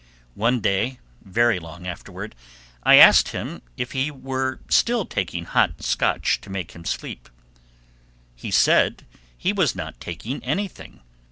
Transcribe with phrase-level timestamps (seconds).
[0.33, 2.33] One day, very long afterward,
[2.81, 7.29] I asked him if he were still taking hot Scotch to make him sleep.
[8.35, 9.05] He said
[9.37, 11.01] he was not taking anything.